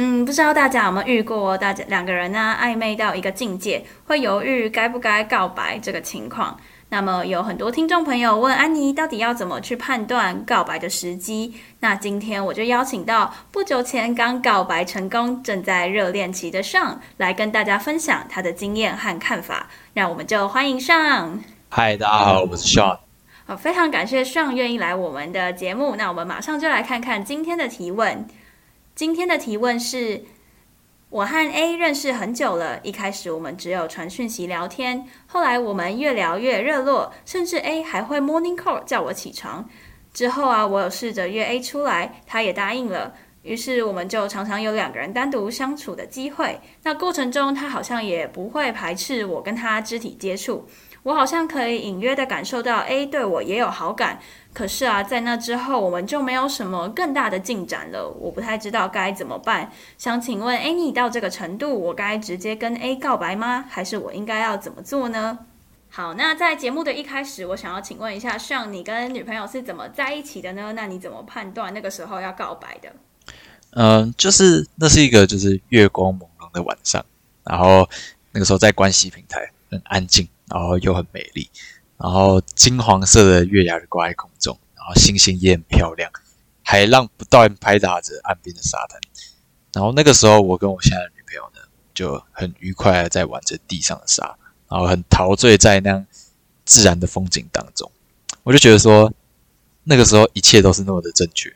[0.00, 6.56] 嗯，不知道大家有没有遇过，大家两个人呢暧昧到一个境界，会犹豫该不该告白这个情况。
[6.90, 11.54] 那么有很多听众朋友问安妮，到底要怎么去判断告白的时机？
[11.80, 19.66] 那今天我就邀请到不久前刚告白成功、正在热恋期的 Sean 来跟大家分享他的经验和看法。
[19.94, 21.40] 那我们就欢迎 Sean。
[21.70, 22.96] 嗨，大家好，我是 Sean。
[23.46, 25.96] 好，非常感谢 Sean 愿意来我们的节目。
[25.96, 28.24] 那我们马上就来看看今天的提问。
[28.98, 30.24] 今天的提问是。
[31.08, 39.70] 我和 A 认识很久了，一开始我们只有传讯息聊天，后来我们越聊越热络，甚至 A 还会 morning call 叫我起床。
[40.12, 43.14] 之后啊，我有试着约 A 出来，他也答应了，
[43.48, 46.60] 于是我们就常常有两个人单独相处的机会。
[46.82, 50.68] 那过程中，他好像也不会排斥我跟他肢体接触。
[51.04, 54.18] 我好像可以隐约的感受到 A 对我也有好感，
[54.52, 58.06] 可是啊，在那之后我们就没有什么更大的进展了。
[58.20, 63.64] 我不太知道该怎么办，想请问 a n 到这个程度，我该直接跟 A 告白吗？
[63.70, 65.38] 还是我应该要怎么做呢？
[65.88, 70.74] 好，那在节目的一开始，我想要请问一下，像你跟女朋友是怎么在一起的呢？
[70.74, 72.92] 那你怎么判断那个时候要告白的？
[73.70, 77.04] 嗯，就是那是一个就是月光朦胧的晚上，
[77.44, 77.88] 然后
[78.32, 80.28] 那个时候在关系平台很安静。
[80.50, 81.46] 然后又很美丽，
[81.98, 86.10] 然后金黄色的月牙挂在空中，然后星星也很漂亮，
[86.62, 88.98] 海浪不断拍打着岸边的沙滩。
[89.74, 91.60] 然后那个时候，我跟我现在的女朋友呢，
[91.92, 94.34] 就很愉快的在玩着地上的沙，
[94.70, 96.06] 然后很陶醉在那样
[96.64, 97.92] 自然的风景当中。
[98.44, 99.12] 我就觉得说，
[99.84, 101.54] 那个时候一切都是那么的正确，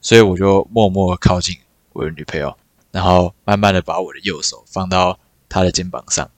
[0.00, 1.56] 所以我就默默靠近
[1.92, 2.56] 我的女朋友，
[2.90, 6.30] 然后慢慢的把我的右手放到她的肩膀上。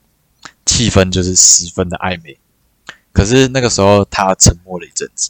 [0.65, 2.37] 气氛就是十分的暧昧，
[3.11, 5.29] 可是那个时候她沉默了一阵子，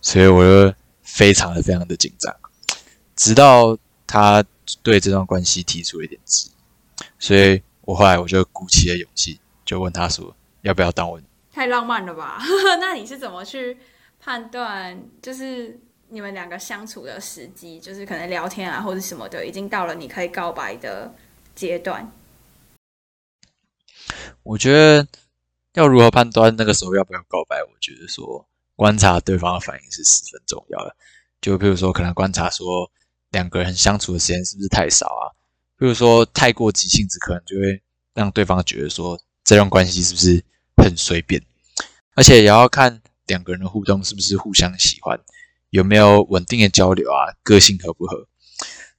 [0.00, 2.34] 所以我就非常的非常的紧张，
[3.14, 3.76] 直到
[4.06, 4.42] 她
[4.82, 11.20] 对这段关系提出了一点质疑，所以我后来我就鼓起了勇气，就问她说要不要当我？
[11.52, 12.40] 太浪漫了吧？
[12.80, 13.76] 那你是怎么去
[14.20, 15.78] 判断，就是
[16.10, 21.14] 你们两个相处的时机，就是可能聊天啊或者什么的，已经到了你可以告白的
[21.54, 22.10] 阶段？
[24.42, 25.06] 我觉得
[25.74, 27.62] 要如何判断那个时候要不要告白？
[27.62, 30.96] 我觉得说观察对方的反应是十分重要的。
[31.40, 32.90] 就比如说，可能观察说
[33.30, 35.28] 两个人相处的时间是不是太少啊？
[35.76, 37.82] 比如说太过急性子，可能就会
[38.14, 40.42] 让对方觉得说这段关系是不是
[40.76, 41.40] 很随便。
[42.14, 45.20] 而且也要看两个人的互动是不是互相喜欢，
[45.70, 48.26] 有没有稳定的交流啊，个性合不合。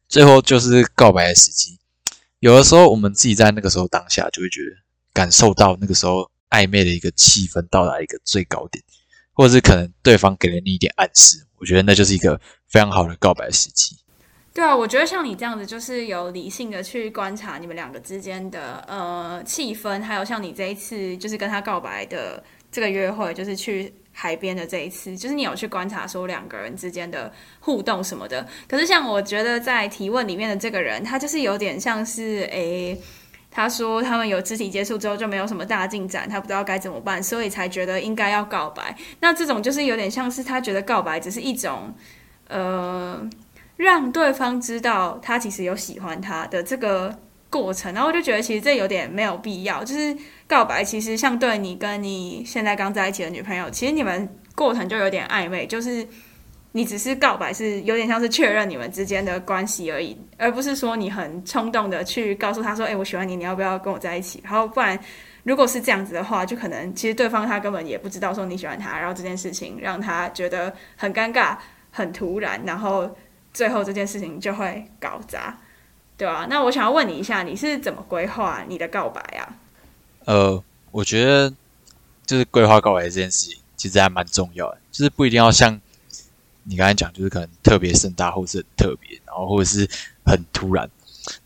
[0.07, 1.79] 最后就是告白的时机。
[2.39, 4.77] 有的时候我们自己在那个时候当下就会觉得。
[5.11, 8.81] 感受到那个时候暧昧的一个气氛到达一个最高点，
[9.33, 13.97] 或者是可能对方给了你一点暗示，我觉得那就是一个非常好的告白时机。
[14.53, 22.41] 对啊，我觉得像你这样子，就是有理性的去观察你们两个之间的呃气氛，还有像你这一次就是跟他告白的
[22.71, 27.31] 这个约会，就是去海边的这一次，就是你有去观察说两个人之间的
[27.61, 28.45] 互动什么的。
[28.67, 32.99] 可是像我觉得在提问里面的这个人，他就是有点像是诶。
[33.51, 38.95] 他说他们有肢体接触之后就没有什么大进展，他不知道该怎么办，所以才觉得应该要告白。
[39.21, 41.91] 那这种就是有点像是他觉得告白只是一种，
[42.47, 43.27] 呃，
[43.75, 47.17] 让对方知道他其实有喜欢他的这个
[47.49, 47.93] 过程。
[47.93, 50.15] 然后我就觉得其实这有点没有必要，就是
[50.47, 56.07] 告白其实像对你跟你现在刚在一起的女朋友，其实你们过程就有点暧昧，就是。
[56.71, 64.97] 你只是告白，是有点像是确认你们之间的关系而已，而不是说你很冲动的去告诉他说：“诶，我喜欢你，你要不要跟我在一起？”然后不然，
[65.41, 71.57] 如果是这样子的话，就可能其实对方他根本也不知道说你喜欢他，然后这件事情让他觉得很尴尬、
[71.89, 73.09] 很突然，然后
[73.51, 75.57] 最后这件事情就会搞砸，
[76.19, 76.45] 对啊？
[76.49, 79.55] 那我想要问你一下，你是怎么规划你的告白啊？
[80.25, 81.51] 呃，我觉得
[82.25, 85.79] 就是规划告白这件事情其实还蛮重要的，就是不一定要像。
[86.63, 89.89] 你刚才讲就是可能特别盛大，或是很特别，然后或者是
[90.23, 90.87] 很突然，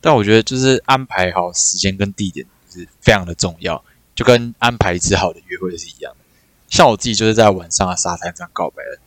[0.01, 3.81] 但我觉得就是安排好时间跟地点是非常的重要，
[4.15, 6.25] 就跟安排一次好的约会是一样的。
[6.67, 8.99] 像我自己就是在晚上的沙滩上告白的，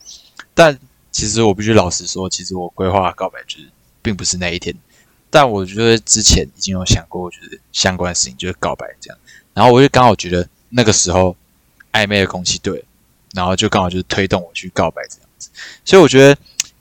[0.55, 0.79] 但
[1.11, 3.69] 其实我必须老实说，其实我规划告白就是
[4.01, 4.75] 并不是那一天，
[5.29, 9.17] 但我觉得之前已经有想过，就是相关的事情就是告白这样，
[9.53, 11.35] 然后我就刚好觉得那个时候
[11.91, 12.83] 暧昧的空气对，
[13.33, 15.49] 然后就刚好就是推动我去告白这样子。
[15.83, 16.37] 所以我觉得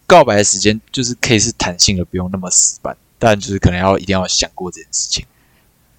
[0.07, 5.27] 告白的时间就是可以是弹性的，不用那么死板，但就是可能要一定要想过这件事情。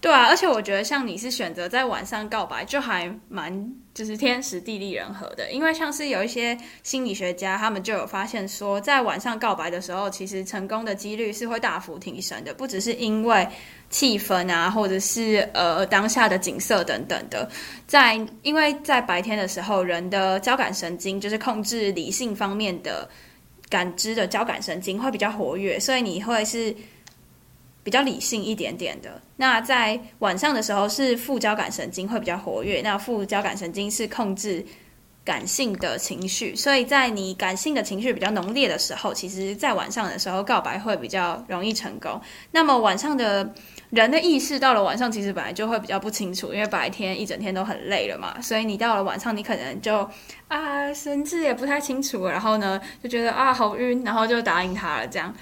[0.08, 5.52] 对啊，而且我觉得像你是选择在晚上告白，就还蛮就是天时地利人和的。
[5.52, 12.54] 因为像是有一些心理学家，他们就有发现说，在晚上告白的时候，其实成功的几率是会大幅提升的。
[12.54, 13.46] 不只是因为
[13.90, 17.50] 气氛啊，或者是呃当下的景色等等的，
[17.86, 23.10] 在因为在白天的时候，人的交感神经就是控制理性方面的
[23.68, 26.74] 感知的交感神经会比较活跃，所以你会是。
[27.88, 34.62] 比较理性一点点的，那在晚上的时候是副交感神经会比较活跃，那副交感神经是控制
[35.24, 42.20] 感性的情绪，所以在你感性的情绪比较浓烈的时候，其实在晚上的时候告白会比较容易成功。
[42.52, 43.54] 那么晚上的
[43.90, 50.06] 人的意识到了晚上，其实本来就会比较不清楚，因为白天一整天都很累了嘛，所以你到了晚上，你可能就
[50.50, 55.34] 啊神志也不太清楚，然后呢就觉得啊好晕，然后就答应他了这样。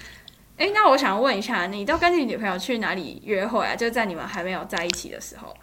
[0.56, 3.76] 哎，那我想问一下，你都跟你女朋友去哪里约会啊？
[3.76, 5.54] 就在你们还没有在一起的时候。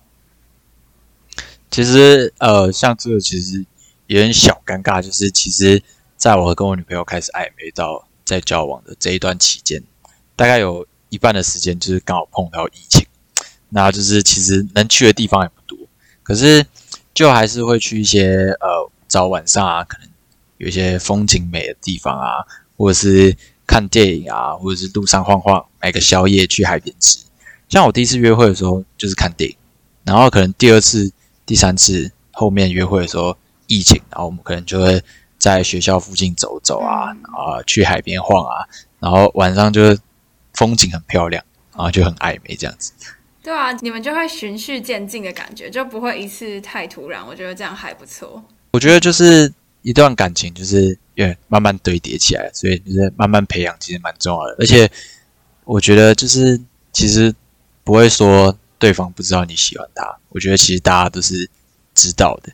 [1.72, 3.66] 其实，呃，像这个其实
[4.06, 5.82] 有点小尴尬，就是其实
[6.16, 9.82] 在我跟我女朋友开始暧昧到在交往的这一段期间，
[10.36, 13.04] 大概有一半的时间就是刚好碰到疫情，
[13.70, 15.76] 那就是其实能去的地方也不多，
[16.22, 16.64] 可是
[17.16, 20.08] 就还是会去一些呃早晚上啊，可能
[20.58, 22.46] 有一些风景美的地方啊，
[22.78, 23.36] 或者是。
[23.66, 27.20] 看电影啊，或者是路上晃晃，买个宵夜去海边吃。
[27.70, 29.58] 像我第一次约会的时候就是看电影，
[30.04, 31.12] 然后可能第二次、
[31.46, 33.36] 第三次后面约会的时候
[33.68, 35.02] 疫情，然后我们可能就会
[35.40, 38.68] 在学校附近走走啊，啊，去海边晃啊，
[39.00, 39.98] 然后晚上就
[40.54, 41.44] 风景很漂亮，
[41.74, 42.92] 然后就很暧昧这样子。
[43.42, 47.26] 对啊，你们就会循序渐进的感觉，就不会一次太突然。
[47.26, 48.44] 我觉得这样还不错。
[48.72, 49.52] 我觉得就是
[49.82, 51.00] 一段感情就是。
[51.16, 54.56] 因为慢慢堆叠起来，所以就是慢慢培养，其实蛮重要的。
[54.60, 54.90] 而且
[55.66, 56.60] 我觉得，就是
[56.92, 57.34] 其实
[57.84, 60.18] 不会说对方不知道你喜欢他。
[60.30, 61.50] 我觉得其实大家都是
[61.94, 62.52] 知道的，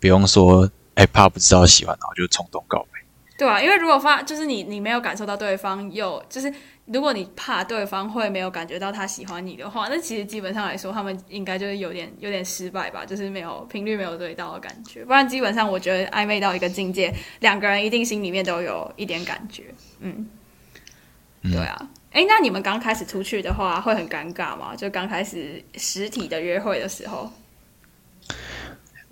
[0.00, 3.00] 不用说哎怕不知道喜欢，然后就冲动告白。
[3.38, 6.52] 对啊，因为如果发就是你你没有感受到对方有就是。
[6.86, 15.04] 如果你怕对方会没有感觉到他喜欢你的话，那其实基本上来说，他们应该就是有点有点失败吧，就是没有频率没有对到的感觉。
[15.04, 19.72] 不然基本上我觉得暧昧到一个境界，两个人一定心里面都有一点感觉。
[20.00, 20.26] 嗯，
[21.42, 21.88] 对啊。
[22.10, 24.74] 哎、嗯欸，那你们刚开始出去的话，会很尴尬吗？
[24.74, 27.32] 就刚开始实体的约会的时候，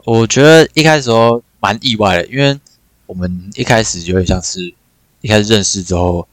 [0.04, 2.58] 我觉得一开始时候蛮意外的，因为
[3.06, 4.74] 我们一开始就会像是
[5.20, 6.26] 一开始认识之后。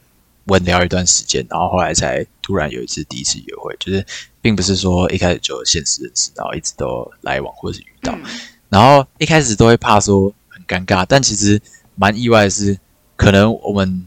[0.48, 4.06] 稳聊一段时间，然后后来才突然有一次第一次约会，就是
[4.42, 8.24] 并不是说一开始就现实认识，然后一直都来往或是遇到，嗯、
[8.70, 11.62] 然后一开始都会怕说很尴尬，但其实
[11.96, 12.78] 蛮意外的是，
[13.16, 14.06] 可能我们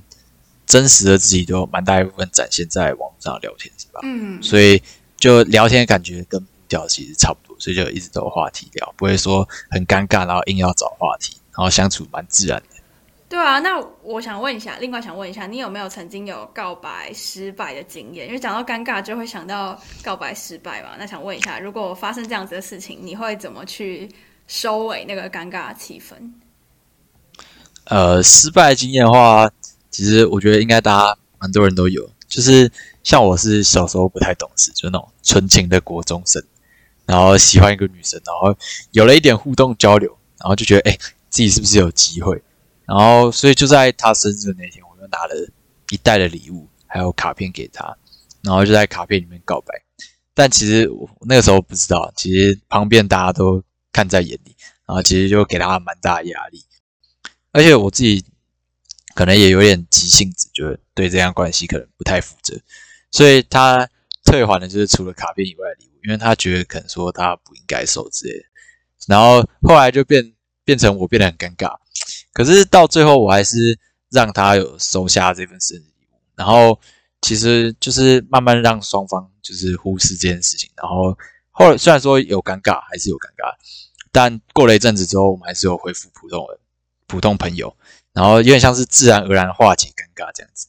[0.67, 4.01] 真实的自己都蛮大一部分展现在网上聊天，是吧？
[4.03, 4.83] 嗯，所以
[5.17, 12.80] 就聊天的感觉跟步调其实差不多，所以就一直都有话题聊，不会说很尴尬，然后硬要找话题，然后相处蛮自然的。
[13.31, 18.27] 对啊，那我想问一下，另外想问一下，你有没有曾经有告白失败的经验？
[18.27, 20.97] 因为讲到尴尬，就会想到告白失败嘛。
[20.99, 24.11] 那想问一下，如果发生这样子的事情，你会怎么去
[24.49, 26.17] 收尾那个尴尬的气氛？
[27.85, 29.49] 呃，失败经验的话，
[29.93, 32.69] 其实我觉得应该大家蛮多人都有，就是
[33.05, 36.43] 像我是小时候不太懂事，就那种纯情的国中生，
[37.07, 38.59] 然后喜欢一个女生，然后
[38.90, 42.43] 有了一点互动交流，然后就觉得，哎，自己是不是有机会？
[42.90, 45.49] 然后，所以就在他生日的那天，我就拿了
[45.90, 47.97] 一袋的礼物，还有卡片给他，
[48.42, 49.73] 然后就在卡片里面告白。
[50.35, 54.56] 但其实我那个时候不知道，其实旁边大家都看在眼里，
[54.88, 56.64] 然后其实就给他蛮大压力。
[57.52, 58.25] 而且我自己
[59.14, 62.61] 可能也有点急性子，就对这样关系可能不太负责，
[63.12, 63.88] 所以他
[64.25, 68.44] 退还的就是除了卡片以外的礼物，因为他觉得可能说他不应该收之类的。
[69.06, 70.35] 然后后来就变
[70.71, 71.77] 变成我变得很尴尬。
[72.33, 73.77] 可是到最后，我还是
[74.09, 76.79] 让他有收下这份生日礼物，然后
[77.23, 81.19] 其实就是慢慢让双方就是忽视这件事情，然后
[81.50, 83.53] 后来虽然说有尴尬，还是有尴尬，
[84.12, 86.59] 但过了一阵子之后，我们还是有恢复普通人、
[87.09, 87.77] 普通朋友，
[88.12, 90.69] 然后有点像是自然而然化解尴尬这样子。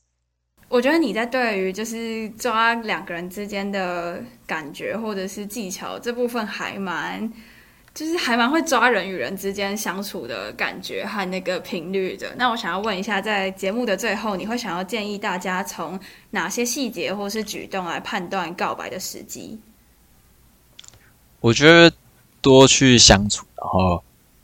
[0.67, 7.31] 我觉得你在对于就是抓两个人之间的感觉或者是技巧这部分还蛮。
[7.93, 12.33] 就是还蛮会抓人与人之间相处的感觉和那个频率的。
[12.37, 19.59] 那我想要问一下，在节目的最后，你会想要建议大家从哪些细节或是举动来判断告白的时机？
[21.41, 21.91] 我觉得
[22.39, 24.01] 多去相处，然后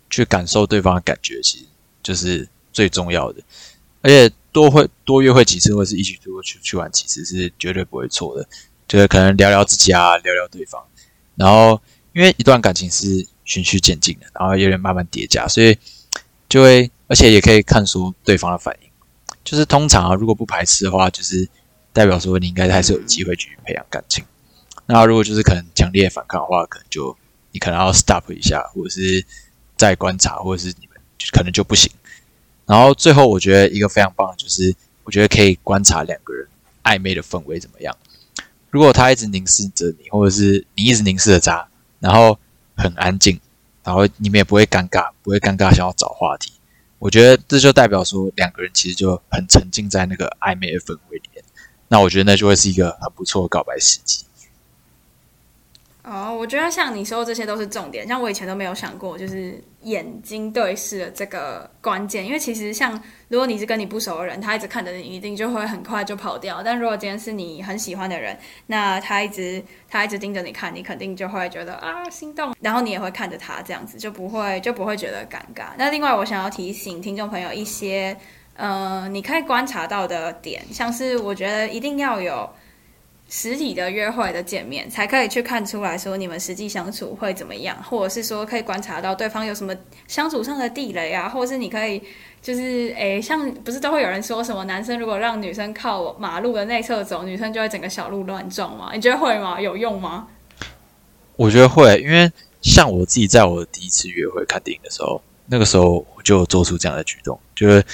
[0.10, 1.66] 去感受对方的感觉，其实
[2.04, 3.42] 就是最重要的。
[4.02, 8.46] 而且多会多约会几次，或是一起出去去玩，几次是绝对不会错的。
[8.88, 10.84] 就是可能聊聊自己啊，聊聊对方。
[11.36, 11.80] 然后
[12.14, 15.76] 因为一段感情是循序渐进的，然后有点慢慢叠加，所以
[16.48, 18.90] 就会，而且也可以看出对方的反应。
[19.44, 21.50] 就是通常啊，如果不排斥的话，就是
[21.94, 24.24] 代表说你应该还是有机会去培养感情。
[24.86, 27.18] 那如果就是可能强烈反抗的话，可能就
[27.52, 29.26] 你可能要 stop 一下，或者是
[29.78, 30.98] 再观察，或者是你们
[31.32, 31.90] 可能就不行。
[32.66, 34.76] 然后最后我觉得一个非常棒的就是，
[35.06, 36.46] 我觉得可以观察两个人
[36.84, 37.96] 暧昧的氛围怎么样。
[38.70, 41.66] 如果他一直凝视着你，或者是你一直凝视着他，
[42.00, 42.38] 然后
[42.78, 43.40] 很安静，
[43.84, 46.54] 然后你们也不会尴尬，不会尴尬想要找话题。
[47.00, 51.44] 我觉得这就代表说，两个人其实就很沉浸在那个暧昧的氛围里面。
[51.88, 54.24] 那我觉得那就会是一个很不错的告白时机。
[56.10, 62.26] 哦，我觉得像你说的这些都是重点，像我以前都没有想过，就是眼睛对视的这个关键。
[62.26, 62.94] 因为其实像
[63.28, 66.64] 如果你是跟你不熟的人，他一直看着你，一定就会很快就跑掉。
[66.64, 68.38] 但如果今天是你很喜欢的人，
[68.68, 75.72] 那他一直他一直盯着你看，你肯定就会觉得啊心动，然后你也会看着他，这样子就不会就不会觉得尴尬。
[75.78, 78.16] 那另外我想要提醒听众朋友一些，
[78.56, 82.50] 呃，你可以观察到的点，像是我觉得一定要有。
[83.30, 89.76] 实体的约会的见面，才可以去看出来说你们实际相处会怎么样，或者是说可以观察到对方有什么
[90.08, 92.02] 相处上的地雷啊，或者是你可以
[92.42, 98.92] 就是诶，像不是都会有人说什么男生如果让女生靠马路的内侧走，女生就会整个小鹿乱撞吗？
[98.94, 99.60] 你觉得会吗？
[99.60, 100.30] 有用吗？
[101.36, 102.32] 我觉得会，因为
[102.62, 107.86] 像我自己在我第一次约会看电影的时候，那个时候我就做出这样的举动，就是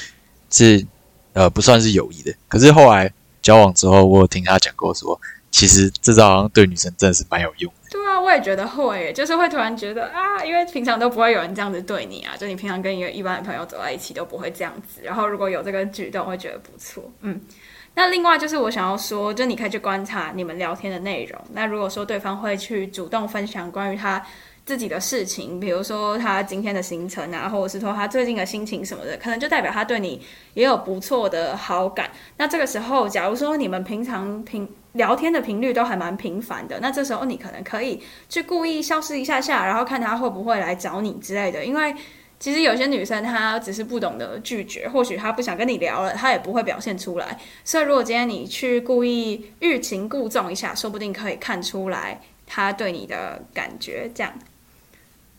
[0.51, 0.85] 是
[1.33, 3.11] 呃不算是有意的，可是后来。
[3.43, 5.19] 交往之后，我有听他讲过说，
[5.51, 7.89] 其实这招好像对女生真的是蛮有用的。
[7.91, 17.03] 对啊，我也觉得会，就是会突然觉得啊，因为平常都不会有人这样子对你啊，就你平常跟一个一般的朋友走在一起都不会这样子，然后如果有这个举动，会觉得不错。
[17.21, 17.39] 嗯，
[17.93, 21.39] 那另外就是我想要说，就你可以去观察你们聊天的内容。
[21.51, 24.25] 那如果说对方会去主动分享关于他。
[24.65, 30.21] 自己的事情，比如说他今天的行程啊，或者是说他最近的心情什么的，可能就代表他对你
[30.53, 32.09] 也有不错的好感。
[32.37, 41.65] 那这个时候，假如说你们平常平聊天的频率都还蛮频繁的，那这时候你可能可以去故意消失一下下，然后看他会不会来找你之类的。
[41.65, 41.93] 因为
[42.39, 47.37] 其实有些女生她只是不懂得拒绝，或许她不想跟你聊了，她也不会表现出来。
[47.63, 54.33] 所以如果今天你去故意欲擒故纵一下，说不定可以看出来他对你的感觉，这样。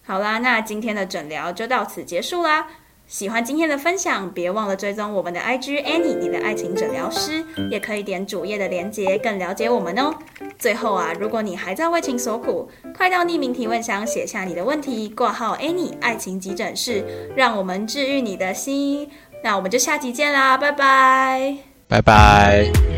[0.06, 2.66] 好啦，那今天的诊疗就到此结束啦。
[3.06, 10.14] 喜欢今天的分享，别忘了追踪我们的 IG Annie，你的爱情诊疗师，也可以点主页的链接，更了解我们哦。
[10.58, 17.04] 最后啊，如果你还在为情所苦，快到匿名提问箱写下你的问题，挂号 Annie 爱情急诊室，
[17.36, 19.10] 让我们治愈你的心。
[19.42, 21.56] 那我们就下集见啦，拜拜，
[21.86, 22.93] 拜拜。